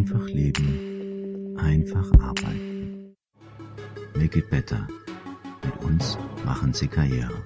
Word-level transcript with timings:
Einfach 0.00 0.28
leben, 0.28 1.58
einfach 1.58 2.10
arbeiten. 2.20 3.14
Make 4.14 4.38
it 4.38 4.48
better. 4.48 4.88
Mit 5.62 5.76
uns 5.82 6.16
machen 6.42 6.72
Sie 6.72 6.88
Karriere. 6.88 7.44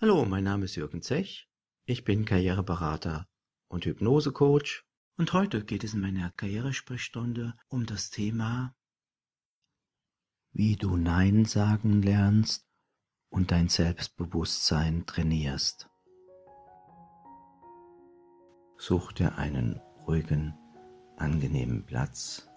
Hallo, 0.00 0.24
mein 0.24 0.44
Name 0.44 0.64
ist 0.64 0.76
Jürgen 0.76 1.02
Zech. 1.02 1.46
Ich 1.84 2.04
bin 2.04 2.24
Karriereberater 2.24 3.28
und 3.68 3.84
Hypnosecoach. 3.84 4.86
Und 5.18 5.34
heute 5.34 5.66
geht 5.66 5.84
es 5.84 5.92
in 5.92 6.00
meiner 6.00 6.30
Karrieresprechstunde 6.30 7.52
um 7.68 7.84
das 7.84 8.08
Thema, 8.08 8.74
wie 10.52 10.76
du 10.76 10.96
Nein 10.96 11.44
sagen 11.44 12.00
lernst 12.00 12.66
und 13.28 13.50
dein 13.50 13.68
Selbstbewusstsein 13.68 15.04
trainierst. 15.04 15.90
Such 18.78 19.12
dir 19.12 19.36
einen 19.36 19.78
ruhigen, 20.06 20.57
angenehmen 21.20 21.84
Platz 21.84 22.48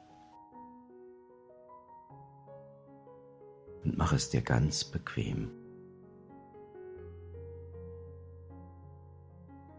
und 3.83 3.97
mach 3.97 4.13
es 4.13 4.29
dir 4.29 4.41
ganz 4.41 4.83
bequem. 4.83 5.51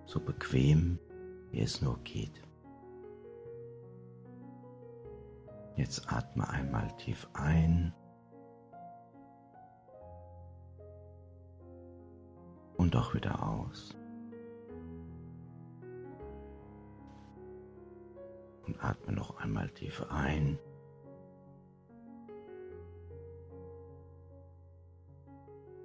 So 0.07 0.21
bequem, 0.21 0.99
wie 1.51 1.61
es 1.61 1.81
nur 1.81 1.99
geht. 2.01 2.43
Jetzt 5.77 6.13
atme 6.13 6.49
einmal 6.49 6.95
tief 6.99 7.27
ein 7.33 7.95
und 12.77 12.95
auch 12.95 13.15
wieder 13.15 13.43
aus. 13.43 13.97
Und 18.67 18.83
atme 18.83 19.13
noch 19.13 19.37
einmal 19.39 19.69
tief 19.71 20.05
ein. 20.11 20.59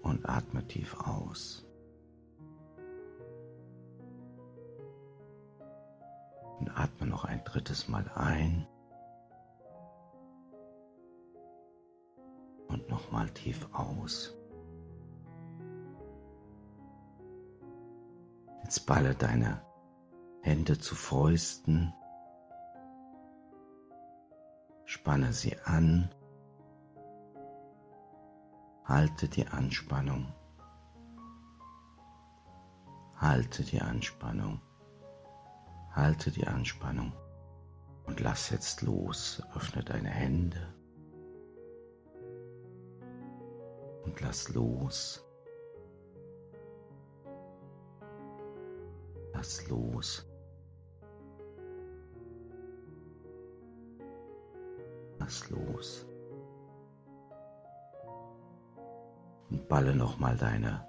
Und 0.02 0.28
atme 0.30 0.66
tief 0.68 0.96
aus. 1.00 1.66
Und 6.60 6.70
atme 6.78 7.08
noch 7.08 7.26
ein 7.26 7.44
drittes 7.44 7.88
Mal 7.88 8.10
ein. 8.16 8.68
Und 12.68 12.88
nochmal 12.90 13.30
tief 13.32 13.68
aus. 13.74 14.34
Jetzt 18.64 18.86
balle 18.86 19.16
deine 19.16 19.62
Hände 20.42 20.78
zu 20.78 20.94
Fäusten 20.94 21.94
Spanne 25.08 25.32
sie 25.32 25.56
an. 25.64 26.10
Halte 28.84 29.30
die 29.30 29.48
Anspannung. 29.48 30.34
Halte 33.16 33.64
die 33.64 33.80
Anspannung. 33.80 34.60
Halte 35.94 36.30
die 36.30 36.46
Anspannung. 36.46 37.14
Und 38.06 38.20
lass 38.20 38.50
jetzt 38.50 38.82
los. 38.82 39.42
Öffne 39.56 39.82
deine 39.82 40.10
Hände. 40.10 40.74
Und 44.04 44.20
lass 44.20 44.50
los. 44.50 45.26
Lass 49.34 49.70
los. 49.70 50.26
Lass 55.28 55.50
los. 55.50 56.06
Und 59.50 59.68
balle 59.68 59.94
nochmal 59.94 60.38
deine 60.38 60.86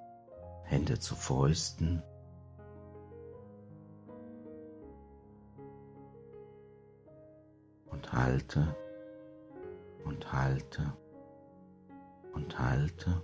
Hände 0.62 0.98
zu 1.00 1.16
Fäusten. 1.16 2.02
Und 7.86 8.12
halte 8.12 8.76
und 10.04 10.32
halte 10.32 10.92
und 12.32 12.58
halte. 12.58 13.22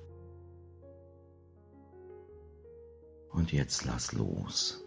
Und 3.30 3.52
jetzt 3.52 3.84
lass 3.84 4.12
los. 4.12 4.84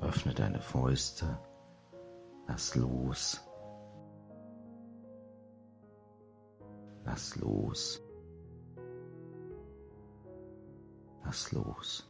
Öffne 0.00 0.32
deine 0.32 0.60
Fäuste 0.60 1.38
Lass 2.46 2.74
los. 2.74 3.40
Lass 7.04 7.36
los. 7.36 8.02
Lass 11.24 11.52
los. 11.52 12.08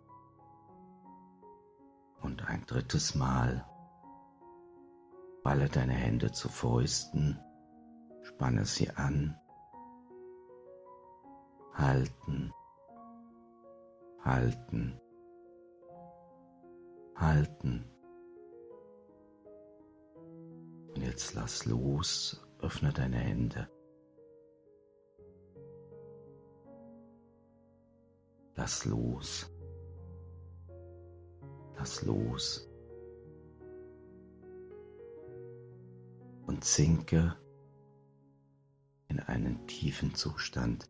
Und 2.22 2.48
ein 2.48 2.65
drittes 2.66 3.15
Mal. 3.15 3.66
Balle 5.42 5.69
deine 5.69 5.94
Hände 5.94 6.31
zu 6.31 6.48
Fäusten, 6.48 7.38
spanne 8.22 8.65
sie 8.65 8.88
an. 8.91 9.37
Halten, 11.75 12.53
halten, 14.25 15.00
halten. 17.16 17.84
Jetzt 21.12 21.34
lass 21.34 21.66
los, 21.66 22.40
öffne 22.60 22.90
deine 22.90 23.18
Hände. 23.18 23.68
Lass 28.56 28.86
los. 28.86 29.46
Lass 31.76 32.02
los. 32.06 32.66
Und 36.46 36.64
sinke 36.64 37.36
in 39.08 39.20
einen 39.20 39.66
tiefen 39.66 40.14
Zustand 40.14 40.88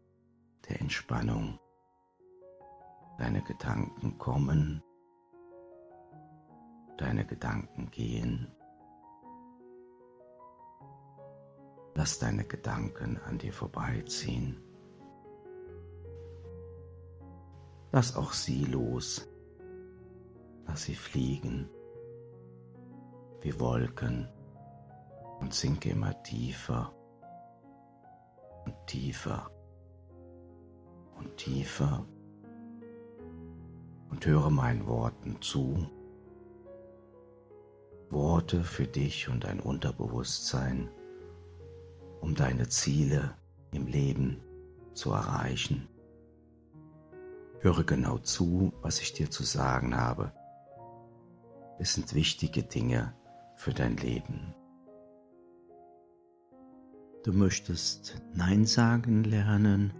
der 0.69 0.81
Entspannung. 0.81 1.59
Deine 3.19 3.43
Gedanken 3.43 4.19
kommen, 4.19 4.85
deine 6.97 7.27
Gedanken 7.27 7.91
gehen. 7.91 8.55
Lass 12.03 12.19
deine 12.19 12.43
Gedanken 12.43 13.21
an 13.29 13.39
dir 13.39 13.53
vorbeiziehen. 13.53 14.61
Lass 17.93 18.17
auch 18.17 18.33
sie 18.33 18.65
los. 18.65 19.29
Lass 20.67 20.83
sie 20.83 20.97
fliegen 20.97 21.71
wie 23.41 23.61
Wolken 23.61 24.29
und 25.39 25.55
sinke 25.55 25.91
immer 25.91 26.21
tiefer 26.25 26.93
und 28.65 28.75
tiefer 28.89 29.49
und 31.17 31.37
tiefer 31.37 32.05
und 34.11 34.27
höre 34.27 34.51
meinen 34.51 34.89
Worten 34.89 35.41
zu. 35.41 35.89
Worte 38.11 38.65
für 38.65 38.89
dich 38.89 39.29
und 39.29 39.45
dein 39.45 39.61
Unterbewusstsein 39.61 40.91
um 42.23 42.37
deine 42.37 42.69
Ziele 42.69 43.35
im 43.73 43.87
Leben 43.87 44.41
zu 44.95 45.11
erreichen. 45.11 45.89
Höre 47.61 47.85
genau 47.85 48.19
zu, 48.19 48.73
was 48.81 49.01
ich 49.01 49.13
dir 49.13 49.31
zu 49.31 49.43
sagen 49.43 49.97
habe. 49.97 50.33
Es 51.79 51.95
sind 51.95 52.15
wichtige 52.15 52.63
Dinge 52.63 53.15
für 53.57 53.75
dein 53.75 53.97
Leben. 53.97 54.55
Du 57.25 57.33
möchtest 57.33 58.23
Nein 58.35 58.67
sagen 58.67 59.25
lernen, 59.25 59.93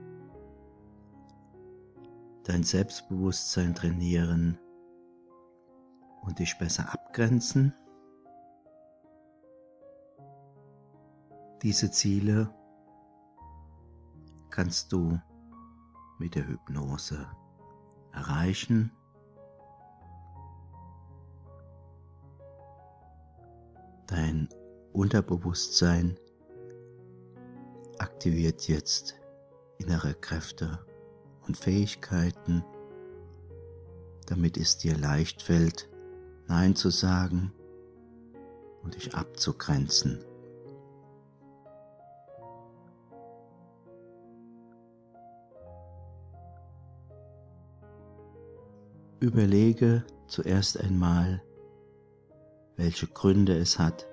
dein 2.45 2.63
Selbstbewusstsein 2.63 3.75
trainieren 3.75 4.59
und 6.23 6.39
dich 6.39 6.57
besser 6.59 6.93
abgrenzen. 6.93 7.75
Diese 11.63 11.93
Ziele 11.93 12.53
kannst 14.51 14.93
du 14.93 15.21
mit 16.19 16.35
der 16.35 16.49
Hypnose 16.49 17.25
erreichen. 18.13 18.91
Dein 24.09 24.49
Unterbewusstsein 24.93 26.19
aktiviert 27.99 28.67
jetzt 28.67 29.15
innere 29.79 30.15
Kräfte 30.15 30.85
und 31.47 31.57
Fähigkeiten, 31.57 32.65
damit 34.27 34.57
es 34.57 34.79
dir 34.79 34.99
leicht 34.99 35.43
fällt, 35.43 35.89
Nein 36.49 36.75
zu 36.75 36.91
sagen 36.91 37.53
und 38.83 38.97
dich 38.97 39.15
abzugrenzen. 39.15 40.25
Überlege 49.23 50.05
zuerst 50.27 50.81
einmal, 50.81 51.45
welche 52.75 53.07
Gründe 53.07 53.57
es 53.57 53.79
hat, 53.79 54.09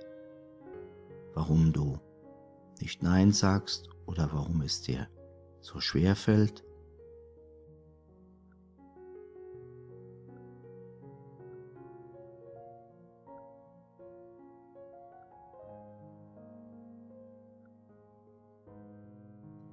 warum 1.34 1.74
du 1.74 1.98
nicht 2.80 3.02
Nein 3.02 3.32
sagst 3.32 3.90
oder 4.06 4.30
warum 4.32 4.62
es 4.62 4.84
dir 4.84 5.08
so 5.62 5.80
schwer 5.80 6.16
fällt. 6.16 6.64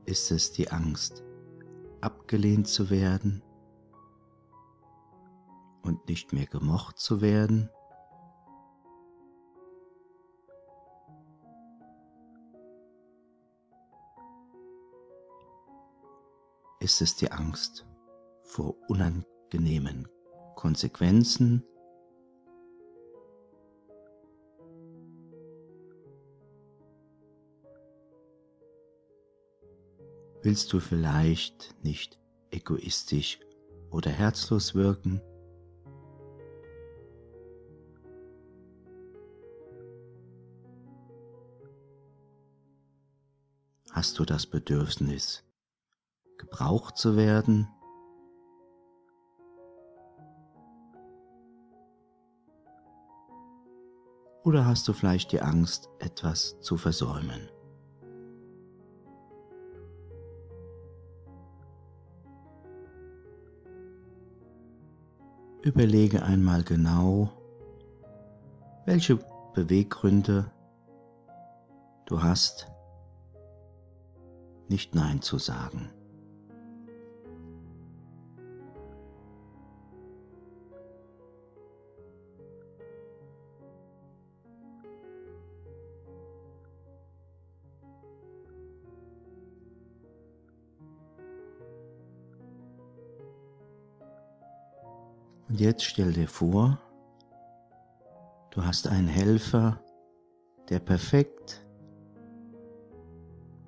Ist 0.07 0.31
es 0.31 0.53
die 0.53 0.71
Angst, 0.71 1.23
abgelehnt 2.01 2.69
zu 2.69 2.89
werden 2.89 3.43
und 5.87 6.09
nicht 6.09 6.33
mehr 6.33 6.47
gemocht 6.47 6.99
zu 6.99 7.21
werden? 7.21 7.71
Ist 16.81 17.01
es 17.01 17.17
die 17.17 17.33
Angst 17.33 17.87
vor 18.43 18.77
unangenehmen 18.89 20.09
Konsequenzen? 20.55 21.65
Willst 30.43 30.73
du 30.73 30.79
vielleicht 30.79 31.75
nicht 31.83 32.21
egoistisch 32.53 33.41
oder 33.91 34.11
herzlos 34.11 34.77
wirken? 34.77 35.21
Hast 43.97 44.19
du 44.19 44.27
das 44.27 44.45
Bedürfnis, 44.45 45.43
gebraucht 46.37 46.99
zu 46.99 47.17
werden? 47.17 47.67
Oder 54.45 54.67
hast 54.67 54.87
du 54.87 54.93
vielleicht 54.93 55.33
die 55.33 55.41
Angst, 55.41 55.89
etwas 55.99 56.61
zu 56.61 56.77
versäumen? 56.77 57.49
Überlege 65.63 66.23
einmal 66.23 66.63
genau, 66.65 67.33
welche 68.85 69.19
Beweggründe 69.55 70.53
du 72.05 72.23
hast, 72.23 72.71
nicht 74.69 74.95
Nein 74.95 75.23
zu 75.23 75.39
sagen. 75.39 75.91
Und 95.49 95.61
jetzt 95.61 95.85
stell 95.85 96.13
dir 96.13 96.29
vor, 96.29 96.79
du 98.51 98.65
hast 98.65 98.89
einen 98.89 99.09
Helfer, 99.09 99.81
der 100.69 100.81
perfekt 100.81 101.66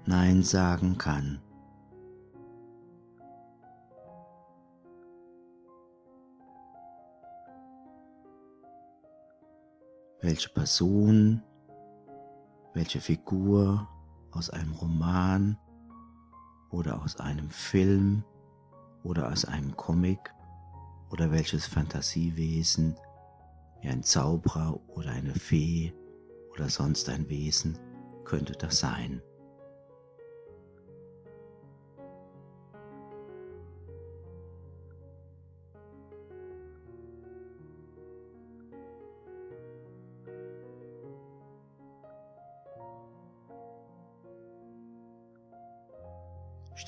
Nein 0.08 0.42
sagen 0.42 0.96
kann. 0.96 1.38
Welche 10.22 10.48
Person, 10.48 11.42
welche 12.72 13.02
Figur 13.02 13.86
aus 14.30 14.48
einem 14.48 14.72
Roman 14.72 15.58
oder 16.70 17.02
aus 17.02 17.20
einem 17.20 17.50
Film 17.50 18.24
oder 19.02 19.30
aus 19.30 19.44
einem 19.44 19.76
Comic 19.76 20.32
oder 21.10 21.30
welches 21.30 21.66
Fantasiewesen 21.66 22.96
wie 23.82 23.88
ein 23.88 24.02
Zauberer 24.02 24.80
oder 24.88 25.10
eine 25.10 25.34
Fee 25.34 25.92
oder 26.54 26.70
sonst 26.70 27.10
ein 27.10 27.28
Wesen 27.28 27.78
könnte 28.24 28.54
das 28.54 28.78
sein. 28.78 29.20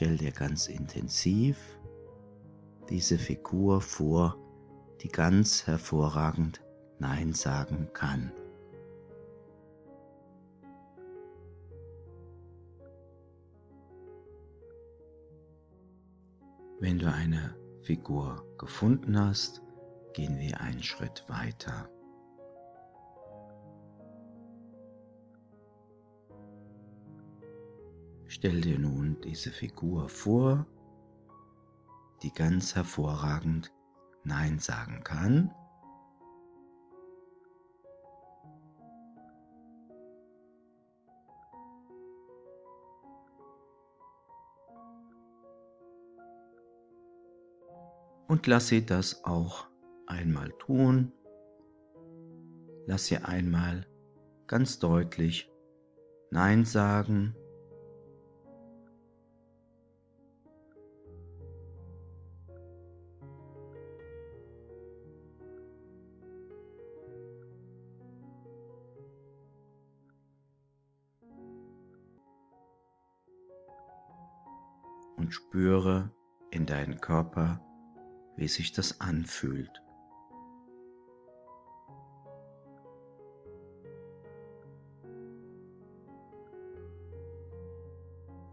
Stell 0.00 0.16
dir 0.16 0.32
ganz 0.32 0.68
intensiv 0.68 1.78
diese 2.88 3.18
Figur 3.18 3.82
vor, 3.82 4.34
die 5.02 5.08
ganz 5.08 5.66
hervorragend 5.66 6.62
Nein 6.98 7.34
sagen 7.34 7.86
kann. 7.92 8.32
Wenn 16.78 16.98
du 16.98 17.12
eine 17.12 17.54
Figur 17.82 18.42
gefunden 18.56 19.20
hast, 19.20 19.60
gehen 20.14 20.38
wir 20.38 20.62
einen 20.62 20.82
Schritt 20.82 21.26
weiter. 21.28 21.90
Stell 28.40 28.62
dir 28.62 28.78
nun 28.78 29.20
diese 29.20 29.50
Figur 29.50 30.08
vor, 30.08 30.66
die 32.22 32.32
ganz 32.32 32.74
hervorragend 32.74 33.70
Nein 34.24 34.58
sagen 34.58 35.04
kann. 35.04 35.54
Und 48.26 48.46
lass 48.46 48.68
sie 48.68 48.86
das 48.86 49.22
auch 49.26 49.66
einmal 50.06 50.48
tun. 50.52 51.12
Lass 52.86 53.04
sie 53.04 53.18
einmal 53.18 53.86
ganz 54.46 54.78
deutlich 54.78 55.50
Nein 56.30 56.64
sagen 56.64 57.36
und 75.30 75.34
spüre 75.34 76.10
in 76.50 76.66
deinen 76.66 77.00
Körper, 77.00 77.60
wie 78.34 78.48
sich 78.48 78.72
das 78.72 79.00
anfühlt. 79.00 79.70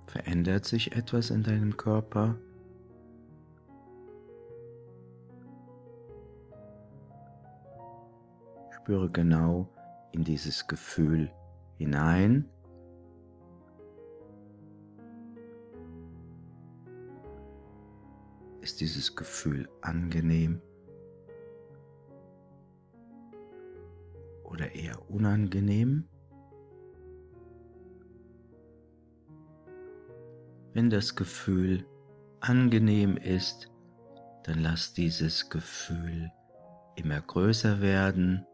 Verändert 0.06 0.66
sich 0.66 0.96
etwas 0.96 1.32
in 1.32 1.42
deinem 1.42 1.76
Körper? 1.78 2.36
Spüre 8.70 9.10
genau 9.10 9.68
in 10.12 10.24
dieses 10.24 10.68
Gefühl 10.68 11.32
hinein 11.80 12.48
ist 18.68 18.82
dieses 18.82 19.16
Gefühl 19.16 19.70
angenehm 19.80 20.62
oder 24.44 24.76
eher 24.76 25.10
unangenehm? 25.10 26.10
Wenn 30.74 30.90
das 30.90 31.16
Gefühl 31.16 31.86
angenehm 32.42 33.16
ist, 33.16 33.72
dann 34.44 34.60
lass 34.60 34.94
dieses 34.94 35.50
Gefühl 35.50 36.30
immer 36.98 37.22
größer 37.22 37.80
werden. 37.80 38.46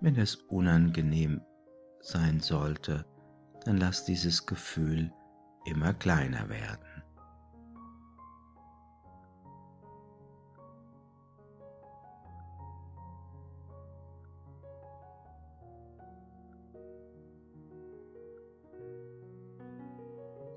Wenn 0.00 0.16
es 0.16 0.36
unangenehm 0.36 1.40
sein 2.00 2.40
sollte, 2.40 3.06
dann 3.64 3.78
lass 3.78 4.04
dieses 4.04 4.46
Gefühl 4.46 5.12
immer 5.64 5.94
kleiner 5.94 6.48
werden. 6.48 7.02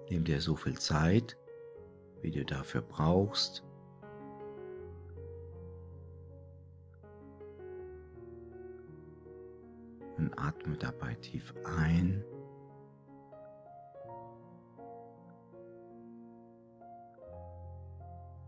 Nimm 0.10 0.25
dir 0.25 0.41
so 0.41 0.55
viel 0.55 0.77
Zeit, 0.77 1.38
wie 2.22 2.31
du 2.31 2.43
dafür 2.43 2.81
brauchst. 2.81 3.63
Und 10.29 10.39
atme 10.39 10.77
dabei 10.77 11.15
tief 11.15 11.53
ein. 11.65 12.24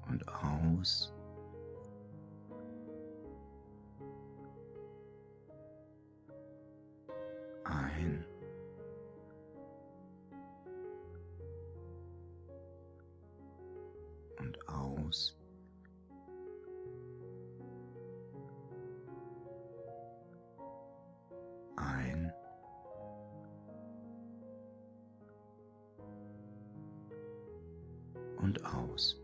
Und 0.07 0.27
aus. 0.27 1.11
Und 28.51 28.65
aus. 28.65 29.17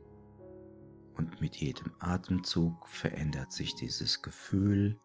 Und 1.17 1.41
mit 1.41 1.57
jedem 1.57 1.91
Atemzug 2.00 2.88
verändert 2.88 3.51
sich 3.51 3.75
dieses 3.75 4.22
Gefühl. 4.22 4.98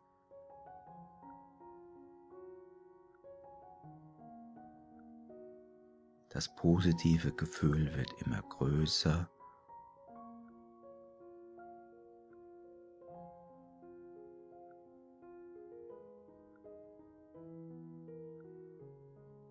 Das 6.28 6.54
positive 6.54 7.32
Gefühl 7.32 7.92
wird 7.96 8.12
immer 8.24 8.42
größer 8.42 9.28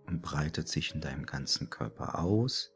und 0.08 0.22
breitet 0.22 0.70
sich 0.70 0.96
in 0.96 1.02
deinem 1.02 1.26
ganzen 1.26 1.70
Körper 1.70 2.20
aus. 2.20 2.72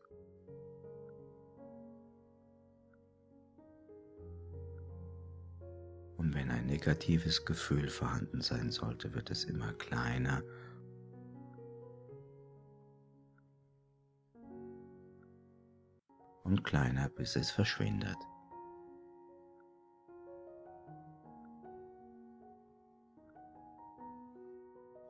Und 6.25 6.33
wenn 6.33 6.49
ein 6.49 6.65
negatives 6.65 7.45
Gefühl 7.45 7.87
vorhanden 7.87 8.41
sein 8.41 8.71
sollte, 8.71 9.13
wird 9.13 9.29
es 9.29 9.43
immer 9.43 9.73
kleiner. 9.73 10.41
Und 16.43 16.63
kleiner, 16.63 17.09
bis 17.09 17.35
es 17.35 17.51
verschwindet. 17.51 18.17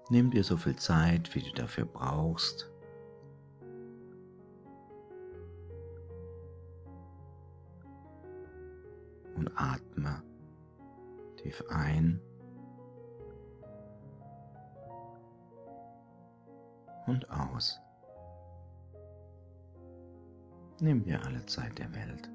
Nimm 0.09 0.31
dir 0.31 0.43
so 0.43 0.57
viel 0.57 0.75
Zeit, 0.75 1.33
wie 1.33 1.43
du 1.43 1.53
dafür 1.53 1.85
brauchst. 1.85 2.69
Und 9.35 9.49
atme 9.55 10.21
tief 11.45 11.63
ein 11.69 12.19
und 17.05 17.29
aus. 17.29 17.79
Nimm 20.79 21.03
dir 21.03 21.23
alle 21.23 21.45
Zeit 21.45 21.77
der 21.77 21.93
Welt. 21.93 22.31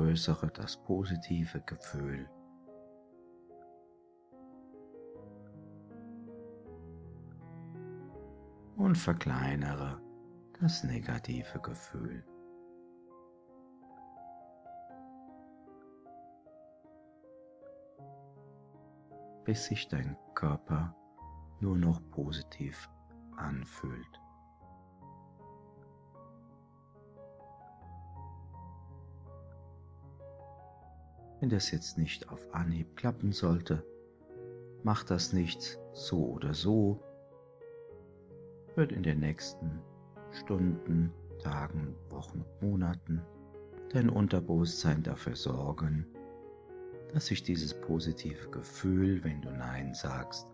Vergrößere 0.00 0.50
das 0.54 0.76
positive 0.78 1.60
Gefühl. 1.60 2.28
Und 8.76 8.96
verkleinere 8.96 10.00
das 10.60 10.84
negative 10.84 11.58
Gefühl. 11.60 12.24
bis 19.42 19.64
sich 19.64 19.88
dein 19.88 20.16
Körper 20.34 20.94
nur 21.60 21.76
noch 21.76 22.00
positiv 22.10 22.88
anfühlt. 23.36 24.19
Wenn 31.40 31.48
das 31.48 31.70
jetzt 31.70 31.96
nicht 31.96 32.28
auf 32.28 32.52
Anhieb 32.52 32.96
klappen 32.96 33.32
sollte, 33.32 33.82
mach 34.82 35.04
das 35.04 35.32
nicht 35.32 35.78
so 35.94 36.26
oder 36.26 36.52
so, 36.52 37.02
wird 38.76 38.92
in 38.92 39.02
den 39.02 39.20
nächsten 39.20 39.80
Stunden, 40.32 41.12
Tagen, 41.38 41.96
Wochen, 42.10 42.44
Monaten 42.60 43.22
dein 43.88 44.10
Unterbewusstsein 44.10 45.02
dafür 45.02 45.34
sorgen, 45.34 46.06
dass 47.14 47.26
sich 47.26 47.42
dieses 47.42 47.72
positive 47.72 48.50
Gefühl, 48.50 49.24
wenn 49.24 49.40
du 49.40 49.50
Nein 49.50 49.94
sagst, 49.94 50.46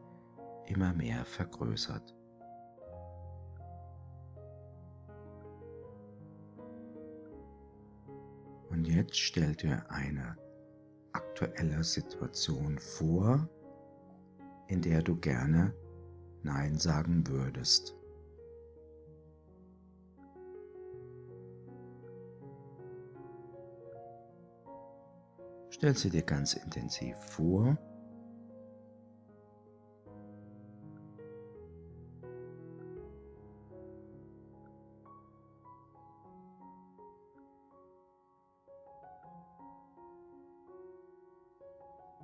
immer 0.66 0.94
mehr 0.94 1.24
vergrößert. 1.24 2.14
Und 8.70 8.86
jetzt 8.86 9.18
stell 9.18 9.54
dir 9.56 9.84
eine 9.90 10.36
aktueller 11.36 11.84
Situation 11.84 12.78
vor, 12.78 13.46
in 14.68 14.80
der 14.80 15.02
du 15.02 15.16
gerne 15.16 15.74
Nein 16.42 16.78
sagen 16.78 17.26
würdest. 17.26 17.94
Stell 25.68 25.94
sie 25.94 26.08
dir 26.08 26.22
ganz 26.22 26.54
intensiv 26.54 27.16
vor 27.18 27.76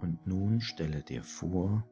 Und 0.03 0.27
nun 0.27 0.61
stelle 0.61 1.03
dir 1.03 1.23
vor, 1.23 1.89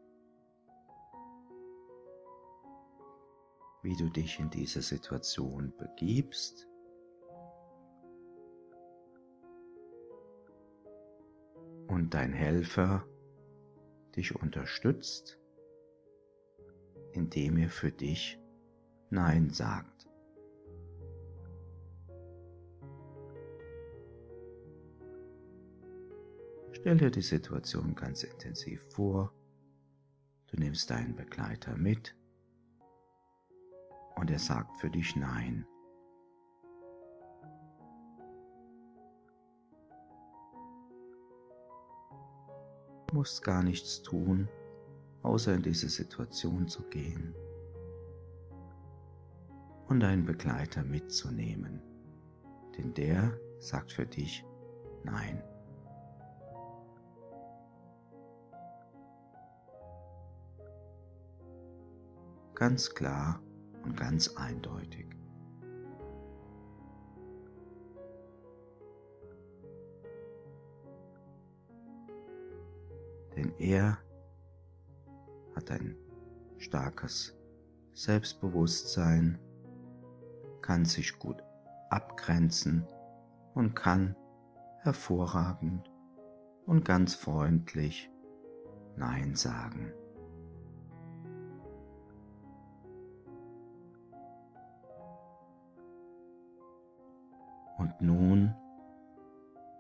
wie 3.83 3.97
du 3.97 4.11
dich 4.11 4.39
in 4.39 4.51
diese 4.51 4.83
Situation 4.83 5.73
begibst. 5.79 6.69
Und 11.87 12.13
dein 12.13 12.35
Helfer 12.35 13.07
dich 14.15 14.35
unterstützt 14.35 15.41
indem 17.13 17.57
ihr 17.57 17.71
für 17.71 17.91
dich 17.91 18.39
Nein 19.11 19.51
sagt. 19.51 20.00
Stell 26.81 26.97
dir 26.97 27.11
die 27.11 27.21
Situation 27.21 27.95
ganz 27.95 28.23
intensiv 28.23 28.83
vor. 28.89 29.35
Du 30.47 30.57
nimmst 30.57 30.89
deinen 30.89 31.15
Begleiter 31.15 31.77
mit 31.77 32.17
und 34.17 34.31
er 34.31 34.39
sagt 34.39 34.81
für 34.81 34.89
dich 34.89 35.15
Nein. 35.15 35.67
Du 43.09 43.15
musst 43.15 43.43
gar 43.43 43.63
nichts 43.63 44.01
tun, 44.01 44.49
außer 45.23 45.53
in 45.55 45.63
diese 45.63 45.91
Situation 45.91 46.67
zu 46.67 46.83
gehen 46.85 47.35
und 49.89 50.01
deinen 50.01 50.25
Begleiter 50.25 50.83
mitzunehmen, 50.83 51.83
denn 52.79 52.95
der 52.95 53.39
sagt 53.59 53.93
für 53.93 54.07
dich 54.07 54.47
Nein. 55.05 55.43
Ganz 62.61 62.95
klar 62.95 63.41
und 63.85 63.97
ganz 63.97 64.37
eindeutig. 64.37 65.07
Denn 73.35 73.55
er 73.57 73.97
hat 75.57 75.71
ein 75.71 75.97
starkes 76.59 77.35
Selbstbewusstsein, 77.95 79.39
kann 80.61 80.85
sich 80.85 81.19
gut 81.19 81.43
abgrenzen 81.89 82.87
und 83.55 83.75
kann 83.75 84.15
hervorragend 84.83 85.91
und 86.67 86.85
ganz 86.85 87.15
freundlich 87.15 88.11
Nein 88.97 89.35
sagen. 89.35 89.95
Und 97.81 97.99
nun, 98.03 98.55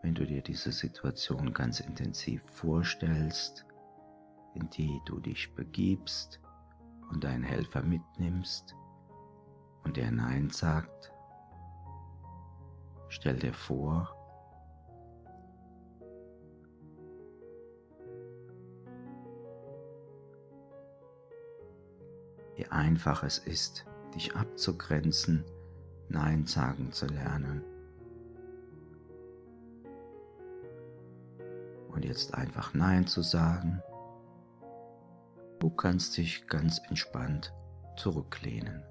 wenn 0.00 0.14
du 0.14 0.24
dir 0.24 0.40
diese 0.40 0.72
Situation 0.72 1.52
ganz 1.52 1.80
intensiv 1.80 2.42
vorstellst, 2.46 3.66
in 4.54 4.70
die 4.70 5.02
du 5.04 5.20
dich 5.20 5.54
begibst 5.54 6.40
und 7.10 7.24
deinen 7.24 7.42
Helfer 7.42 7.82
mitnimmst 7.82 8.74
und 9.84 9.98
er 9.98 10.10
Nein 10.10 10.48
sagt, 10.48 11.12
stell 13.10 13.36
dir 13.36 13.52
vor, 13.52 14.08
wie 22.56 22.66
einfach 22.68 23.24
es 23.24 23.36
ist, 23.36 23.84
dich 24.14 24.34
abzugrenzen, 24.34 25.44
Nein 26.08 26.46
sagen 26.46 26.92
zu 26.92 27.04
lernen 27.04 27.62
und 32.00 32.06
jetzt 32.06 32.32
einfach 32.32 32.72
Nein 32.72 33.06
zu 33.06 33.20
sagen. 33.20 33.82
Du 35.58 35.68
kannst 35.68 36.16
dich 36.16 36.46
ganz 36.46 36.80
entspannt 36.88 37.52
zurücklehnen, 37.98 38.82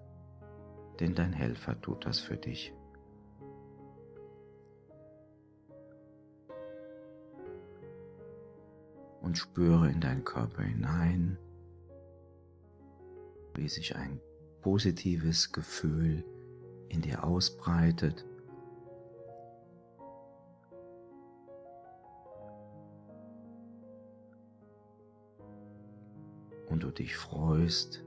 denn 1.00 1.16
dein 1.16 1.34
Helfer 1.34 1.82
tut 1.82 2.06
das 2.06 2.20
für 2.20 2.38
dich. 2.38 2.72
Und 9.22 9.40
spüre 9.40 9.90
in 9.90 10.02
deinen 10.02 10.24
Körper 10.24 10.62
hinein, 10.62 11.40
wie 13.56 13.68
sich 13.68 13.96
ein 13.96 14.22
positives 14.62 15.52
Gefühl 15.52 16.24
in 16.90 17.02
dir 17.02 17.24
ausbreitet 17.24 18.24
du 26.80 26.92
dich 26.92 27.16
freust, 27.16 28.04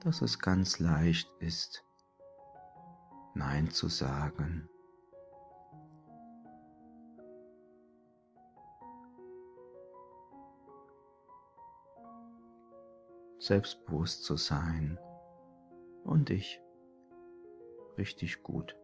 dass 0.00 0.22
es 0.22 0.38
ganz 0.38 0.78
leicht 0.78 1.30
ist, 1.40 1.84
Nein 3.34 3.70
zu 3.70 3.88
sagen. 3.88 4.68
Selbstbewusst 13.38 14.24
zu 14.24 14.36
sein 14.36 14.98
und 16.04 16.28
dich 16.28 16.60
richtig 17.96 18.42
gut 18.42 18.76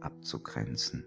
abzugrenzen. 0.00 1.04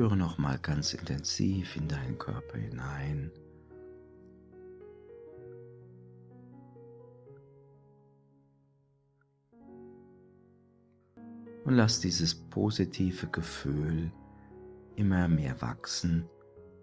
Spüre 0.00 0.16
nochmal 0.16 0.58
ganz 0.58 0.94
intensiv 0.94 1.76
in 1.76 1.86
deinen 1.86 2.16
Körper 2.16 2.56
hinein. 2.56 3.30
Und 11.66 11.74
lass 11.74 12.00
dieses 12.00 12.34
positive 12.34 13.26
Gefühl 13.26 14.10
immer 14.96 15.28
mehr 15.28 15.60
wachsen 15.60 16.26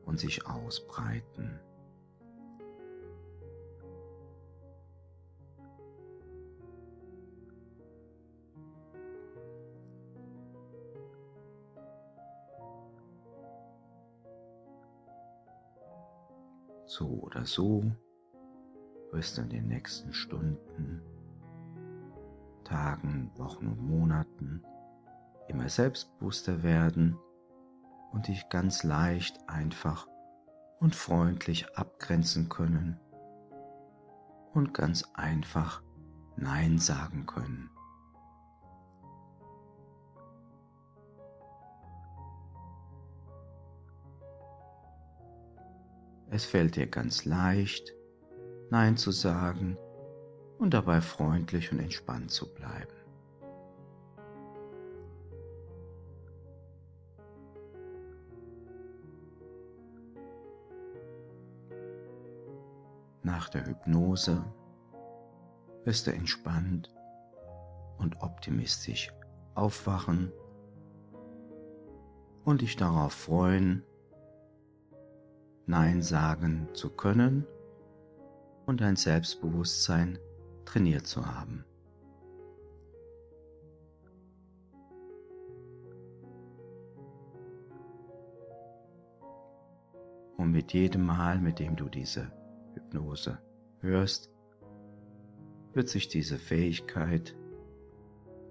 und 0.05 0.19
sich 0.19 0.45
ausbreiten. 0.45 1.59
So 16.97 17.05
oder 17.21 17.45
so 17.45 17.83
wirst 19.11 19.37
du 19.37 19.43
in 19.43 19.49
den 19.49 19.67
nächsten 19.67 20.11
Stunden, 20.13 21.03
Tagen, 22.63 23.29
Wochen 23.37 23.67
und 23.67 23.87
Monaten 23.87 24.63
immer 25.47 25.69
selbstbewusster 25.69 26.63
werden 26.63 27.15
und 28.11 28.27
dich 28.27 28.49
ganz 28.49 28.81
leicht, 28.81 29.47
einfach 29.47 30.07
und 30.79 30.95
freundlich 30.95 31.77
abgrenzen 31.77 32.49
können 32.49 32.99
und 34.55 34.73
ganz 34.73 35.03
einfach 35.13 35.83
Nein 36.35 36.79
sagen 36.79 37.27
können. 37.27 37.69
Es 46.29 46.45
fällt 46.45 46.75
dir 46.75 46.87
ganz 46.87 47.23
leicht, 47.25 47.93
Nein 48.69 48.97
zu 48.97 49.11
sagen 49.11 49.77
und 50.57 50.73
dabei 50.73 50.99
freundlich 50.99 51.71
und 51.71 51.79
entspannt 51.79 52.31
zu 52.31 52.53
bleiben. 52.53 52.93
Nach 63.23 63.49
der 63.49 63.65
Hypnose 63.65 64.43
wirst 65.85 66.07
du 66.07 66.11
entspannt 66.11 66.93
und 67.97 68.21
optimistisch 68.21 69.13
aufwachen 69.55 70.31
und 72.43 72.61
dich 72.61 72.75
darauf 72.75 73.13
freuen, 73.13 73.83
Nein 75.69 76.01
sagen 76.01 76.69
zu 76.73 76.89
können 76.89 77.45
und 78.65 78.79
dein 78.79 78.95
Selbstbewusstsein 78.95 80.17
trainiert 80.63 81.05
zu 81.05 81.25
haben. 81.25 81.65
Und 90.37 90.51
mit 90.51 90.71
jedem 90.71 91.05
Mal, 91.05 91.37
mit 91.39 91.59
dem 91.59 91.75
du 91.75 91.89
diese 91.89 92.31
Hypnose 92.73 93.37
hörst, 93.81 94.31
wird 95.73 95.89
sich 95.89 96.07
diese 96.07 96.37
Fähigkeit, 96.37 97.35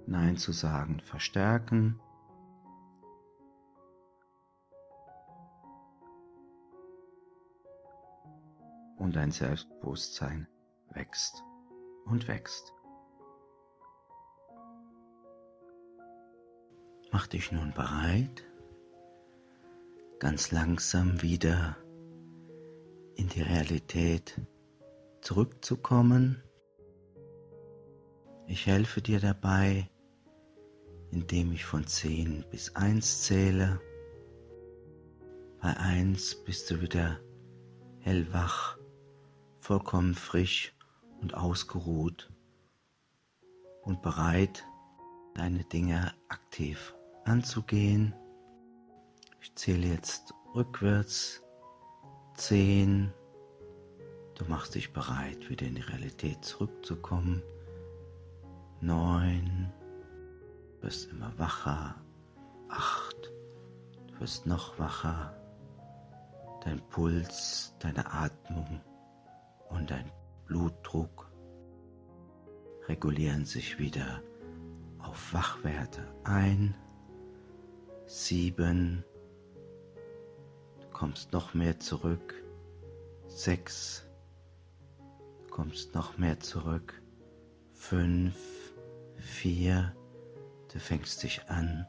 Nein 0.07 0.37
zu 0.37 0.53
sagen, 0.53 1.01
verstärken 1.01 1.99
und 8.97 9.17
dein 9.17 9.31
Selbstbewusstsein 9.31 10.49
wächst 10.91 11.43
und 12.07 12.29
wächst. 12.29 12.73
Mach 17.13 17.27
dich 17.27 17.53
nun 17.53 17.73
bereit, 17.73 18.45
ganz 20.19 20.51
langsam 20.51 21.23
wieder 21.23 21.77
in 23.15 23.29
die 23.29 23.43
Realität 23.43 24.41
zurückzukommen. 25.21 26.43
Ich 28.47 28.67
helfe 28.67 29.01
dir 29.01 29.19
dabei, 29.19 29.89
indem 31.11 31.53
ich 31.53 31.65
von 31.65 31.87
10 31.87 32.45
bis 32.51 32.77
1 32.77 33.23
zähle. 33.23 33.81
Bei 35.61 35.77
1 35.77 36.45
bist 36.45 36.71
du 36.71 36.81
wieder 36.81 37.19
hellwach, 38.01 38.76
vollkommen 39.67 40.15
frisch 40.15 40.73
und 41.21 41.35
ausgeruht 41.35 42.31
und 43.83 44.01
bereit, 44.01 44.65
deine 45.35 45.65
Dinge 45.65 46.15
aktiv 46.29 46.95
anzugehen. 47.25 48.15
Ich 49.41 49.53
zähle 49.57 49.89
jetzt 49.89 50.33
rückwärts. 50.55 51.43
10. 52.35 53.13
Du 54.37 54.45
machst 54.45 54.77
dich 54.77 54.93
bereit, 54.93 55.51
wieder 55.51 55.67
in 55.67 55.75
die 55.75 55.83
Realität 55.83 56.45
zurückzukommen. 56.45 57.43
9 58.83 59.73
wirst 60.81 61.11
immer 61.11 61.37
wacher. 61.41 61.97
Acht, 62.69 63.33
du 64.07 64.21
wirst 64.21 64.47
noch 64.47 64.79
wacher. 64.79 65.37
Dein 66.63 66.81
Puls, 66.89 67.75
deine 67.81 68.09
Atmung 68.13 68.81
und 69.71 69.91
dein 69.91 70.11
Blutdruck 70.47 71.31
regulieren 72.89 73.45
sich 73.45 73.79
wieder 73.79 74.23
auf 74.99 75.35
Wachwerte 75.35 76.07
ein. 76.25 76.75
Sieben, 78.07 79.05
du 80.81 80.89
kommst 80.93 81.33
noch 81.33 81.55
mehr 81.55 81.81
zurück. 81.81 82.35
Sechs, 83.27 84.09
du 85.43 85.51
kommst 85.51 85.95
noch 85.95 86.17
mehr 86.17 86.39
zurück. 86.41 87.03
Fünf, 87.73 88.37
vier, 89.17 89.93
Du 90.77 90.81
fängst 90.81 91.23
dich 91.23 91.49
an 91.49 91.87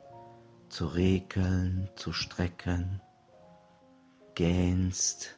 zu 0.70 0.86
regeln, 0.86 1.90
zu 1.98 2.14
strecken, 2.14 3.02
gähnst. 4.34 5.37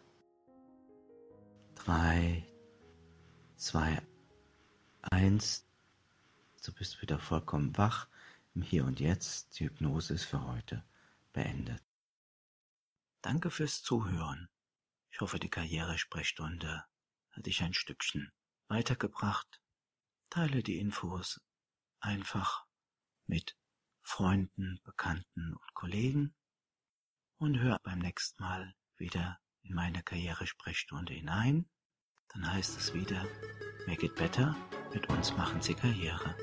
Drei, 1.89 2.45
zwei, 3.55 3.99
eins. 5.01 5.67
Du 6.63 6.71
bist 6.71 7.01
wieder 7.01 7.17
vollkommen 7.17 7.75
wach 7.79 8.07
im 8.53 8.61
Hier 8.61 8.85
und 8.85 8.99
Jetzt. 8.99 9.59
Die 9.59 9.65
Hypnose 9.65 10.13
ist 10.13 10.25
für 10.25 10.45
heute 10.45 10.85
beendet. 11.33 11.83
Danke 13.23 13.49
fürs 13.49 13.81
Zuhören. 13.81 14.49
Ich 15.09 15.19
hoffe, 15.19 15.39
die 15.39 15.49
Karrieresprechstunde 15.49 16.85
hat 17.31 17.45
dich 17.47 17.63
ein 17.63 17.73
Stückchen 17.73 18.31
weitergebracht. 18.67 19.59
Teile 20.29 20.61
die 20.61 20.77
Infos 20.77 21.41
einfach 22.01 22.67
mit 23.25 23.57
Freunden, 24.03 24.79
Bekannten 24.83 25.55
und 25.55 25.73
Kollegen 25.73 26.35
und 27.37 27.57
hör 27.57 27.79
beim 27.81 27.97
nächsten 27.97 28.43
Mal 28.43 28.75
wieder 28.97 29.39
in 29.63 29.73
meine 29.73 30.03
Karrieresprechstunde 30.03 31.15
hinein. 31.15 31.67
Dann 32.33 32.53
heißt 32.53 32.77
es 32.77 32.93
wieder, 32.93 33.25
Make 33.87 34.05
it 34.05 34.15
better, 34.15 34.55
mit 34.93 35.09
uns 35.09 35.35
machen 35.35 35.61
Sie 35.61 35.73
Karriere. 35.73 36.35